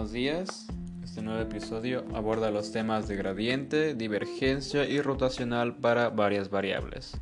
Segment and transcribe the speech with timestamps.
[0.00, 0.66] buenos días.
[1.04, 7.18] Este nuevo episodio aborda los temas de gradiente, divergencia y rotacional para varias variables.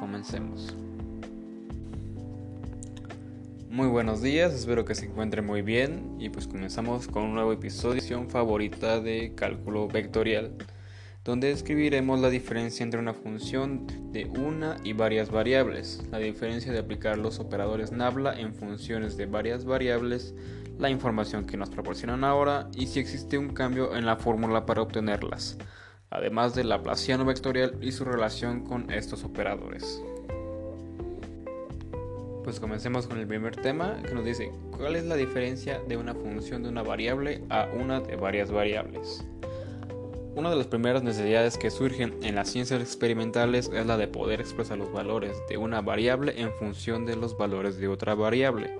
[0.00, 0.74] Comencemos.
[3.68, 7.52] Muy buenos días, espero que se encuentren muy bien y pues comenzamos con un nuevo
[7.52, 10.56] episodio favorita de cálculo vectorial
[11.24, 16.78] donde describiremos la diferencia entre una función de una y varias variables, la diferencia de
[16.78, 20.34] aplicar los operadores Nabla en funciones de varias variables,
[20.80, 24.82] la información que nos proporcionan ahora y si existe un cambio en la fórmula para
[24.82, 25.58] obtenerlas,
[26.08, 30.02] además del laplaciano vectorial y su relación con estos operadores.
[32.42, 36.14] Pues comencemos con el primer tema que nos dice cuál es la diferencia de una
[36.14, 39.22] función de una variable a una de varias variables.
[40.34, 44.40] Una de las primeras necesidades que surgen en las ciencias experimentales es la de poder
[44.40, 48.74] expresar los valores de una variable en función de los valores de otra variable.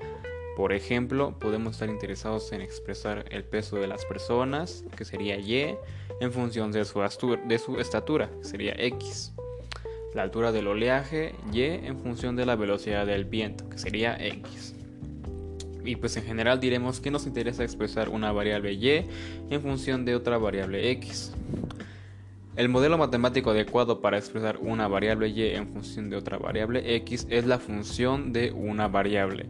[0.60, 5.74] Por ejemplo, podemos estar interesados en expresar el peso de las personas, que sería y,
[6.20, 7.00] en función de su,
[7.48, 9.32] de su estatura, que sería x.
[10.14, 14.74] La altura del oleaje, y, en función de la velocidad del viento, que sería x
[15.82, 19.06] y pues en general diremos que nos interesa expresar una variable y
[19.48, 21.32] en función de otra variable x.
[22.54, 27.26] El modelo matemático adecuado para expresar una variable y en función de otra variable x
[27.30, 29.46] es la función de una variable.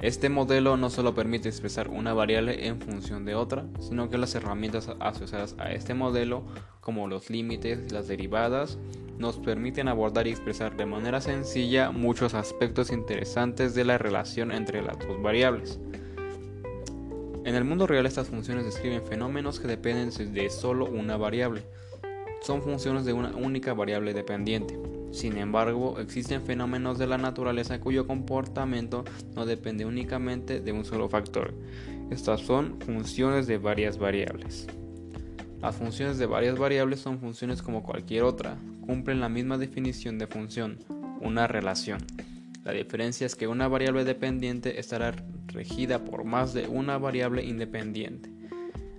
[0.00, 4.34] Este modelo no solo permite expresar una variable en función de otra, sino que las
[4.34, 6.42] herramientas asociadas a este modelo,
[6.82, 8.78] como los límites y las derivadas,
[9.18, 14.82] nos permiten abordar y expresar de manera sencilla muchos aspectos interesantes de la relación entre
[14.82, 15.80] las dos variables.
[17.46, 21.62] En el mundo real estas funciones describen fenómenos que dependen de solo una variable.
[22.42, 24.78] Son funciones de una única variable dependiente.
[25.12, 29.04] Sin embargo, existen fenómenos de la naturaleza cuyo comportamiento
[29.34, 31.54] no depende únicamente de un solo factor.
[32.10, 34.66] Estas son funciones de varias variables.
[35.60, 40.26] Las funciones de varias variables son funciones como cualquier otra, cumplen la misma definición de
[40.26, 40.78] función,
[41.20, 41.98] una relación.
[42.64, 45.14] La diferencia es que una variable dependiente estará
[45.46, 48.35] regida por más de una variable independiente.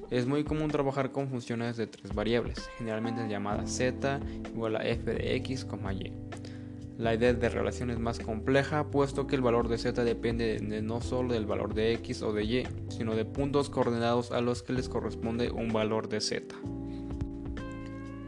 [0.10, 4.22] Es muy común trabajar con funciones de tres variables, generalmente llamadas z
[4.54, 6.14] igual a f de x, y.
[6.98, 10.82] La idea de relación es más compleja, puesto que el valor de z depende de
[10.82, 14.64] no solo del valor de x o de y, sino de puntos coordenados a los
[14.64, 16.56] que les corresponde un valor de z.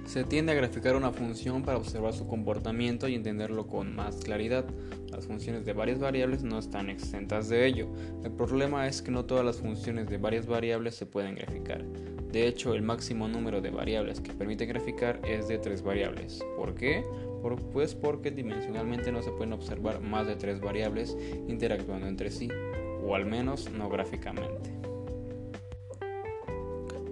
[0.09, 4.65] Se tiende a graficar una función para observar su comportamiento y entenderlo con más claridad.
[5.11, 7.87] Las funciones de varias variables no están exentas de ello.
[8.23, 11.85] El problema es que no todas las funciones de varias variables se pueden graficar.
[12.31, 16.43] De hecho, el máximo número de variables que permite graficar es de tres variables.
[16.57, 17.03] ¿Por qué?
[17.71, 21.15] Pues porque dimensionalmente no se pueden observar más de tres variables
[21.47, 22.49] interactuando entre sí,
[23.05, 24.88] o al menos no gráficamente.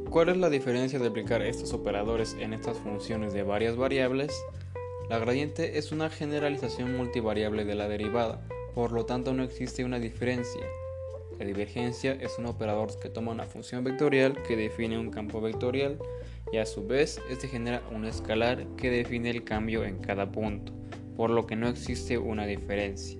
[0.09, 4.31] ¿Cuál es la diferencia de aplicar estos operadores en estas funciones de varias variables?
[5.09, 8.41] La gradiente es una generalización multivariable de la derivada,
[8.73, 10.61] por lo tanto no existe una diferencia.
[11.37, 15.99] La divergencia es un operador que toma una función vectorial que define un campo vectorial
[16.53, 20.71] y a su vez este genera un escalar que define el cambio en cada punto,
[21.17, 23.19] por lo que no existe una diferencia.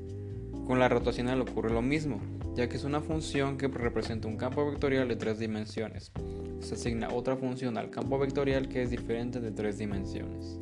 [0.65, 2.21] Con la rotacional ocurre lo mismo,
[2.55, 6.11] ya que es una función que representa un campo vectorial de tres dimensiones,
[6.59, 10.59] se asigna otra función al campo vectorial que es diferente de tres dimensiones.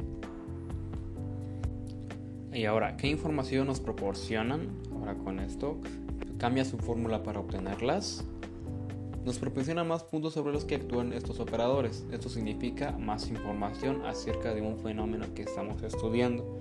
[2.54, 4.70] Y ahora, ¿qué información nos proporcionan?
[4.94, 5.78] Ahora con esto,
[6.38, 8.24] cambia su fórmula para obtenerlas.
[9.26, 12.06] Nos proporciona más puntos sobre los que actúan estos operadores.
[12.12, 16.60] Esto significa más información acerca de un fenómeno que estamos estudiando.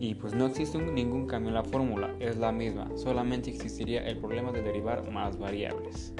[0.00, 4.16] Y pues no existe ningún cambio en la fórmula, es la misma, solamente existiría el
[4.16, 6.14] problema de derivar más variables.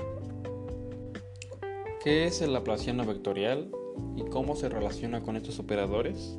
[2.02, 3.70] ¿Qué es el laplaciano vectorial
[4.16, 6.38] y cómo se relaciona con estos operadores?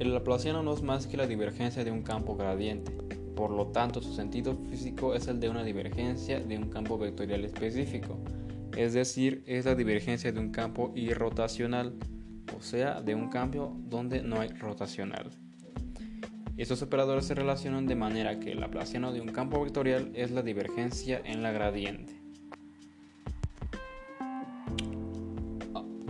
[0.00, 2.90] El laplaciano no es más que la divergencia de un campo gradiente,
[3.36, 7.44] por lo tanto su sentido físico es el de una divergencia de un campo vectorial
[7.44, 8.18] específico,
[8.76, 11.94] es decir, es la divergencia de un campo irrotacional,
[12.56, 15.30] o sea, de un campo donde no hay rotacional.
[16.56, 20.42] Estos operadores se relacionan de manera que el laplaciano de un campo vectorial es la
[20.42, 22.17] divergencia en la gradiente.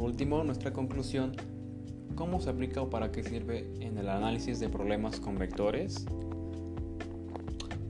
[0.05, 1.33] Último, nuestra conclusión,
[2.15, 6.07] ¿cómo se aplica o para qué sirve en el análisis de problemas con vectores?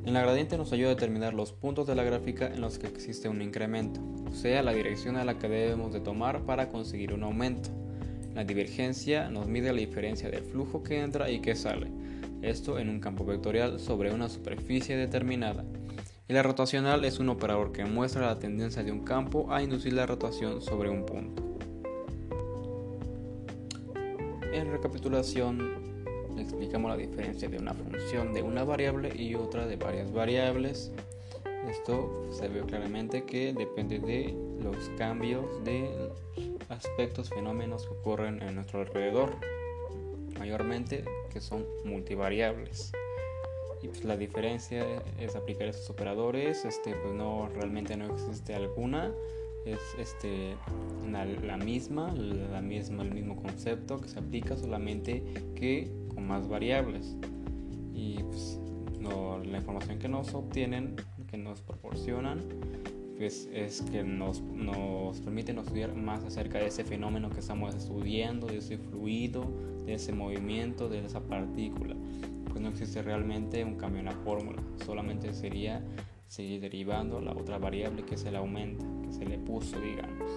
[0.04, 2.86] En la gradiente nos ayuda a determinar los puntos de la gráfica en los que
[2.86, 7.12] existe un incremento, o sea, la dirección a la que debemos de tomar para conseguir
[7.12, 7.68] un aumento.
[8.34, 11.88] La divergencia nos mide la diferencia del flujo que entra y que sale,
[12.40, 15.64] esto en un campo vectorial sobre una superficie determinada.
[16.28, 19.94] Y la rotacional es un operador que muestra la tendencia de un campo a inducir
[19.94, 21.47] la rotación sobre un punto.
[24.78, 26.04] Recapitulación,
[26.38, 30.92] explicamos la diferencia de una función de una variable y otra de varias variables.
[31.68, 35.90] Esto se ve claramente que depende de los cambios de
[36.68, 39.34] aspectos, fenómenos que ocurren en nuestro alrededor,
[40.38, 42.92] mayormente que son multivariables.
[43.82, 44.84] Y pues la diferencia
[45.18, 49.12] es aplicar estos operadores, este, pues no realmente no existe alguna,
[49.64, 50.56] es este,
[51.10, 55.22] la, misma, la misma, el mismo concepto que se aplica solamente
[55.54, 57.16] que con más variables.
[57.94, 58.60] Y pues,
[59.00, 60.96] la información que nos obtienen,
[61.30, 62.40] que nos proporcionan,
[63.16, 68.46] pues es que nos, nos permiten estudiar más acerca de ese fenómeno que estamos estudiando,
[68.46, 69.44] de ese fluido,
[69.86, 71.96] de ese movimiento, de esa partícula.
[72.48, 75.84] Pues no existe realmente un cambio en la fórmula, solamente sería
[76.28, 80.30] seguir derivando la otra variable que es el aumento, que se le puso, digamos.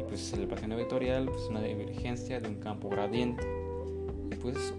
[0.00, 3.44] Y pues la ecuación vectorial es una divergencia de un campo gradiente.
[4.30, 4.74] Y pues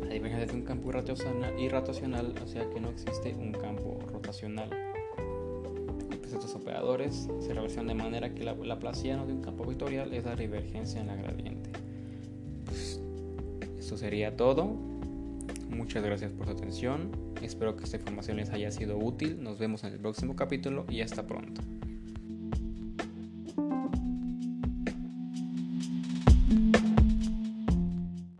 [0.00, 4.70] la divergencia de un campo irrotacional, o sea que no existe un campo rotacional
[6.34, 10.36] estos operadores se relacionan de manera que la laplaciano de un campo vectorial es la
[10.36, 11.70] divergencia en la gradiente.
[12.64, 13.00] Pues,
[13.78, 14.76] esto sería todo.
[15.70, 17.10] Muchas gracias por su atención.
[17.42, 19.42] Espero que esta información les haya sido útil.
[19.42, 21.60] Nos vemos en el próximo capítulo y hasta pronto.